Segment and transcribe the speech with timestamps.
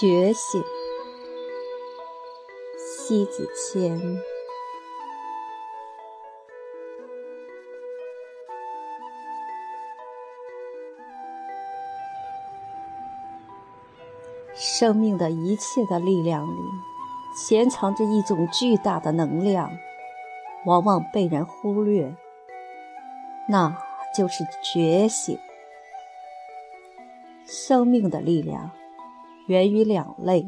[0.00, 0.64] 觉醒，
[2.78, 4.00] 西子谦。
[14.54, 16.56] 生命的一切的力量里，
[17.46, 19.70] 潜藏着一种巨大的能量，
[20.64, 22.16] 往往被人忽略，
[23.46, 23.76] 那
[24.16, 25.38] 就是觉醒。
[27.44, 28.70] 生命的力量。
[29.50, 30.46] 源于两类：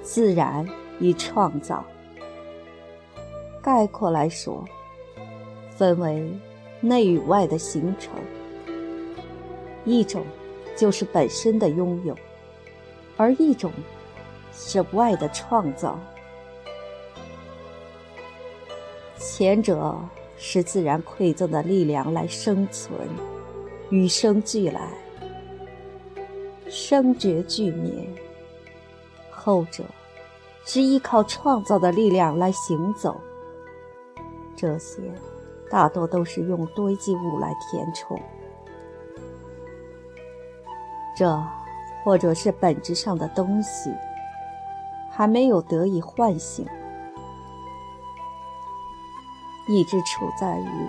[0.00, 0.66] 自然
[1.00, 1.84] 与创造。
[3.60, 4.64] 概括来说，
[5.76, 6.32] 分为
[6.80, 8.10] 内与外的形成。
[9.84, 10.24] 一种
[10.78, 12.16] 就是本身的拥有，
[13.18, 13.70] 而一种
[14.50, 16.00] 是外的创造。
[19.18, 19.94] 前者
[20.38, 22.98] 是自然馈赠的力量来生存，
[23.90, 24.88] 与生俱来。
[26.78, 28.08] 生绝俱灭，
[29.32, 29.84] 后者
[30.64, 33.20] 是依靠创造的力量来行走。
[34.54, 35.02] 这些
[35.68, 38.16] 大多都是用堆积物来填充，
[41.16, 41.44] 这
[42.04, 43.92] 或者是本质上的东西
[45.10, 46.64] 还没有得以唤醒，
[49.68, 50.88] 一直处在于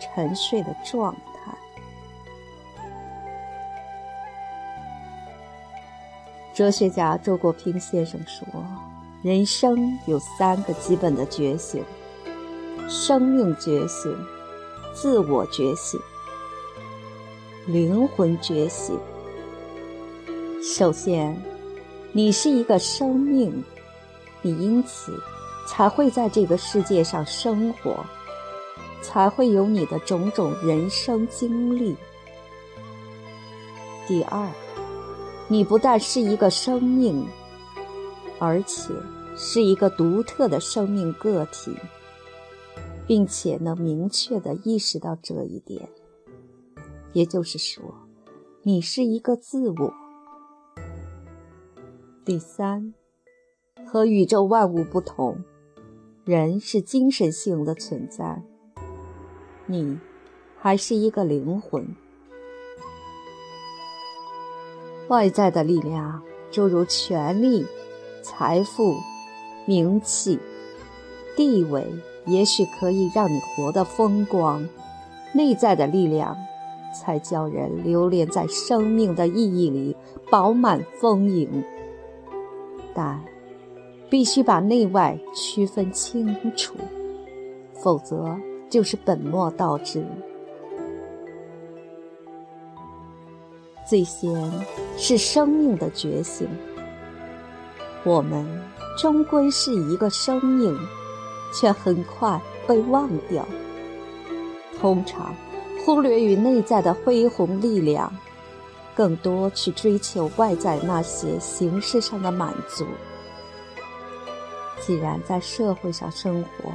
[0.00, 1.27] 沉睡的状态。
[6.58, 8.44] 哲学家周国平先生说
[9.22, 11.84] ：“人生有三个基本的觉醒：
[12.88, 14.12] 生命觉醒、
[14.92, 16.00] 自我觉醒、
[17.68, 18.98] 灵魂觉醒。
[20.60, 21.40] 首先，
[22.10, 23.62] 你是一个生命，
[24.42, 25.16] 你因此
[25.68, 28.04] 才会在这个世界上生活，
[29.00, 31.94] 才会有你的种种人生经历。
[34.08, 34.44] 第二。”
[35.50, 37.26] 你不但是一个生命，
[38.38, 38.92] 而且
[39.34, 41.74] 是一个独特的生命个体，
[43.06, 45.88] 并且能明确的意识到这一点。
[47.14, 47.82] 也就是说，
[48.62, 49.94] 你是一个自我。
[52.26, 52.92] 第三，
[53.86, 55.42] 和宇宙万物不同，
[56.26, 58.42] 人是精神性的存在，
[59.64, 59.98] 你
[60.58, 61.96] 还是一个灵魂。
[65.08, 67.64] 外在的力量，诸如权力、
[68.22, 68.94] 财富、
[69.64, 70.38] 名气、
[71.34, 71.86] 地位，
[72.26, 74.62] 也许可以让你活得风光；
[75.32, 76.36] 内在的力量，
[76.94, 79.96] 才叫人流连在生命的意义里，
[80.30, 81.64] 饱满丰盈。
[82.94, 83.18] 但
[84.10, 86.74] 必须把内外区分清楚，
[87.72, 88.36] 否则
[88.68, 90.04] 就是本末倒置。
[93.88, 94.52] 最先
[94.98, 96.46] 是生命的觉醒。
[98.04, 98.46] 我们
[98.98, 100.78] 终归是一个生命，
[101.58, 103.48] 却很快被忘掉。
[104.78, 105.34] 通常
[105.84, 108.14] 忽略于内在的恢宏力量，
[108.94, 112.84] 更多去追求外在那些形式上的满足。
[114.80, 116.70] 既然在社会上生活，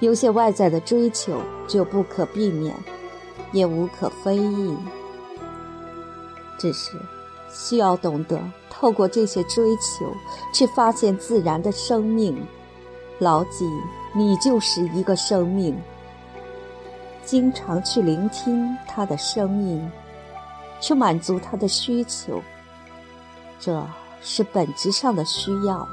[0.00, 2.74] 有些外在的追求就不可避免，
[3.52, 4.74] 也无可非议。
[6.58, 6.92] 只是
[7.50, 8.38] 需要懂得
[8.68, 10.12] 透过这些追求，
[10.52, 12.46] 去发现自然的生命，
[13.18, 13.64] 牢记
[14.14, 15.80] 你就是一个生命，
[17.24, 19.90] 经常去聆听它的声音，
[20.80, 22.42] 去满足它的需求，
[23.58, 23.82] 这
[24.20, 25.88] 是本质上的需要。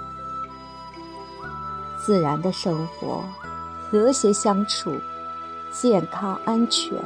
[2.06, 3.24] 自然的生活，
[3.90, 4.92] 和谐相处，
[5.72, 6.98] 健康安全，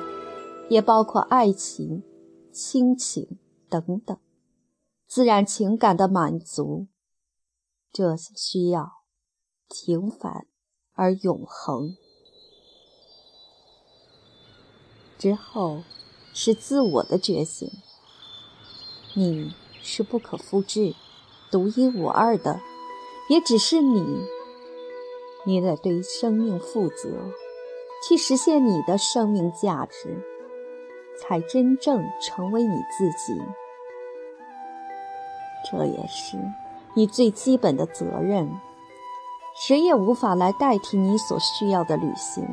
[0.68, 2.04] 也包括爱情、
[2.52, 3.26] 亲情。
[3.70, 4.18] 等等，
[5.08, 6.88] 自然情感的满足，
[7.92, 9.04] 这些需要
[9.70, 10.48] 平凡
[10.94, 11.96] 而永恒。
[15.18, 15.84] 之后
[16.34, 17.70] 是自我的觉醒，
[19.16, 20.96] 你是不可复制、
[21.52, 22.60] 独一无二的，
[23.30, 24.26] 也只是你。
[25.46, 27.32] 你得对生命负责，
[28.08, 30.22] 去实现你的生命价值。
[31.22, 33.38] 才真正成为你自己，
[35.64, 36.38] 这也是
[36.94, 38.50] 你最基本的责任。
[39.56, 42.46] 谁也无法来代替你所需要的旅行。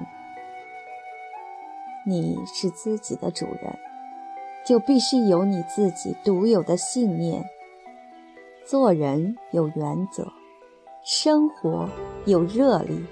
[2.04, 3.78] 你是自己的主人，
[4.64, 7.44] 就必须有你自己独有的信念。
[8.64, 10.26] 做人有原则，
[11.04, 11.88] 生活
[12.24, 13.04] 有热力，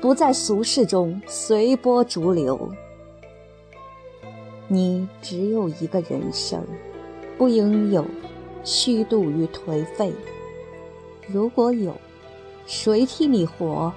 [0.00, 2.70] 不在俗世中随波逐流。
[4.68, 6.64] 你只有一个人生，
[7.36, 8.04] 不应有
[8.64, 10.12] 虚度与颓废。
[11.26, 11.96] 如果有，
[12.66, 13.92] 谁替你活？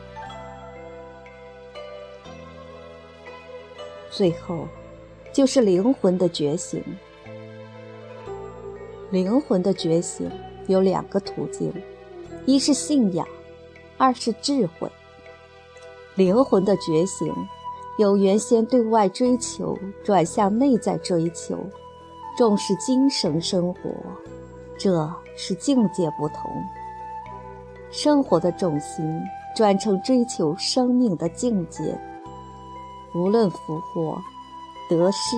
[4.10, 4.68] 最后，
[5.34, 6.84] 就是灵魂的觉醒。
[9.12, 10.30] 灵魂的觉醒
[10.68, 11.72] 有两个途径：
[12.46, 13.28] 一是信仰，
[13.98, 14.90] 二是智慧。
[16.16, 17.34] 灵魂的觉醒，
[18.00, 21.60] 由原先对外追求转向内在追求，
[22.38, 23.92] 重视精神生活，
[24.78, 26.52] 这是境界不同。
[27.92, 29.22] 生活的重心
[29.56, 31.98] 转成追求生命的境界，
[33.14, 34.18] 无论福祸、
[34.90, 35.38] 得失、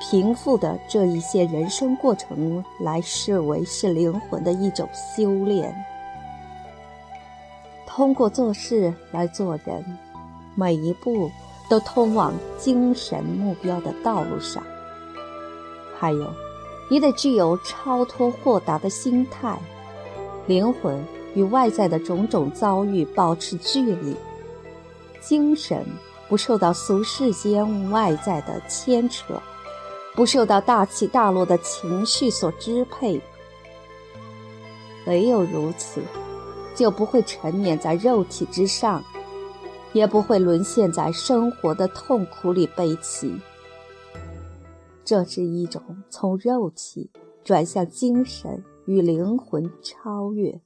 [0.00, 5.74] 贫富的这一些人生过程，来视为是灵魂的一种修炼。
[7.86, 9.98] 通过做事来做人，
[10.54, 11.30] 每一步
[11.68, 14.62] 都通往精神目标的道路上。
[15.96, 16.32] 还有，
[16.94, 19.60] 你得具有超脱豁达的心态，
[20.46, 21.04] 灵魂
[21.34, 24.14] 与外在的种种遭遇保持距离，
[25.20, 25.84] 精神
[26.28, 29.42] 不受到俗世间外在的牵扯，
[30.14, 33.20] 不受到大起大落的情绪所支配。
[35.08, 36.00] 唯有如此。
[36.76, 39.02] 就不会沉湎在肉体之上，
[39.92, 43.34] 也不会沦陷在生活的痛苦里悲泣。
[45.04, 47.10] 这是一种从肉体
[47.42, 50.62] 转向精神与灵魂超越，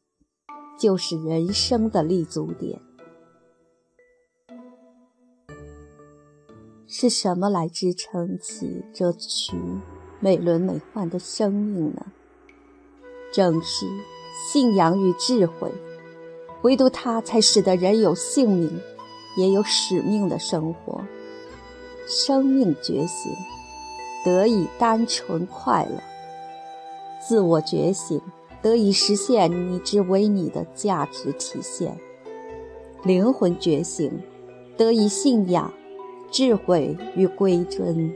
[0.78, 2.80] 就是人生的立足点。
[6.86, 9.56] 是什么来支撑起这曲
[10.20, 12.06] 美轮美奂的生命呢？
[13.32, 13.86] 正是
[14.50, 15.70] 信仰与智慧。
[16.62, 18.80] 唯独它才使得人有性命，
[19.36, 21.04] 也有使命的生活。
[22.06, 23.32] 生命觉醒，
[24.28, 26.02] 得以单纯快乐；
[27.18, 28.20] 自我觉醒，
[28.60, 31.92] 得以实现你之为你的价值体现；
[33.04, 34.12] 灵魂觉醒，
[34.76, 35.72] 得以信仰、
[36.30, 38.12] 智慧与归真。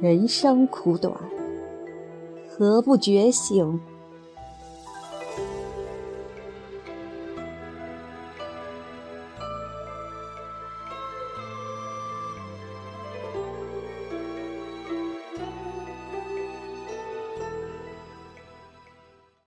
[0.00, 1.14] 人生苦短，
[2.48, 3.78] 何不觉醒？